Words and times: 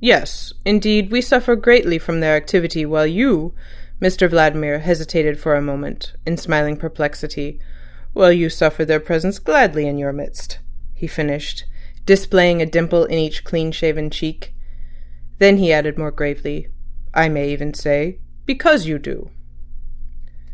Yes; 0.00 0.54
indeed, 0.64 1.10
we 1.10 1.20
suffer 1.20 1.54
greatly 1.54 1.98
from 1.98 2.20
their 2.20 2.34
activity, 2.34 2.86
while 2.86 3.06
you"—Mr 3.06 4.26
Vladimir 4.26 4.78
hesitated 4.78 5.38
for 5.38 5.54
a 5.54 5.60
moment, 5.60 6.14
in 6.24 6.38
smiling 6.38 6.78
perplexity—"while 6.78 8.32
you 8.32 8.48
suffer 8.48 8.86
their 8.86 9.00
presence 9.00 9.38
gladly 9.38 9.86
in 9.86 9.98
your 9.98 10.14
midst," 10.14 10.60
he 10.94 11.06
finished, 11.06 11.66
displaying 12.06 12.62
a 12.62 12.64
dimple 12.64 13.02
on 13.02 13.12
each 13.12 13.44
clean 13.44 13.70
shaven 13.70 14.08
cheek. 14.08 14.54
Then 15.38 15.58
he 15.58 15.74
added 15.74 15.98
more 15.98 16.10
gravely: 16.10 16.68
"I 17.12 17.28
may 17.28 17.50
even 17.50 17.74
say—because 17.74 18.86
you 18.86 18.98
do." 18.98 19.30